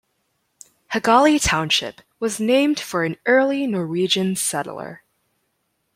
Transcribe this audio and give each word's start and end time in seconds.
Hagali 0.93 1.39
Township 1.39 2.01
was 2.19 2.39
named 2.39 2.79
for 2.79 3.03
an 3.03 3.17
early 3.27 3.67
Norwegian 3.67 4.35
settler. 4.35 5.03